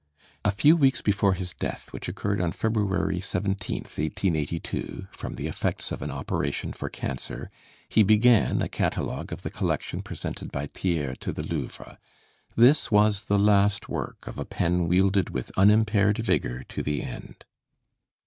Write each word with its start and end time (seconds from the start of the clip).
A 0.43 0.49
few 0.49 0.75
weeks 0.75 0.99
before 1.03 1.33
his 1.33 1.53
death 1.53 1.93
which 1.93 2.09
occurred 2.09 2.41
on 2.41 2.53
February 2.53 3.19
17th, 3.19 3.83
1882, 3.99 5.07
from 5.11 5.35
the 5.35 5.45
effects 5.45 5.91
of 5.91 6.01
an 6.01 6.09
operation 6.09 6.73
for 6.73 6.89
cancer 6.89 7.51
he 7.87 8.01
began 8.01 8.63
a 8.63 8.67
catalogue 8.67 9.31
of 9.31 9.43
the 9.43 9.51
collection 9.51 10.01
presented 10.01 10.51
by 10.51 10.65
Thiers 10.65 11.17
to 11.19 11.31
the 11.31 11.43
Louvre. 11.43 11.99
This 12.55 12.89
was 12.91 13.25
the 13.25 13.37
last 13.37 13.89
work 13.89 14.25
of 14.25 14.39
a 14.39 14.43
pen 14.43 14.87
wielded 14.87 15.29
with 15.29 15.51
unimpaired 15.55 16.17
vigor 16.17 16.63
to 16.69 16.81
the 16.81 17.03
end. 17.03 17.45